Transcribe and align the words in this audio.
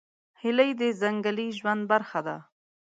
هیلۍ 0.41 0.71
د 0.79 0.81
ځنګلي 1.01 1.47
ژوند 1.59 1.81
برخه 1.91 2.19
ده 2.27 2.37